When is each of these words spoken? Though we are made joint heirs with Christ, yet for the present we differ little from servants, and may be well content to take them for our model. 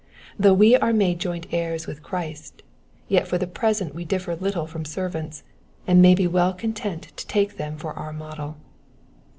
Though 0.39 0.55
we 0.55 0.75
are 0.75 0.93
made 0.93 1.19
joint 1.19 1.45
heirs 1.51 1.85
with 1.85 2.01
Christ, 2.01 2.63
yet 3.07 3.27
for 3.27 3.37
the 3.37 3.45
present 3.45 3.93
we 3.93 4.03
differ 4.03 4.35
little 4.35 4.65
from 4.65 4.83
servants, 4.83 5.43
and 5.85 6.01
may 6.01 6.15
be 6.15 6.25
well 6.25 6.53
content 6.53 7.11
to 7.15 7.27
take 7.27 7.57
them 7.57 7.77
for 7.77 7.93
our 7.93 8.11
model. 8.11 8.57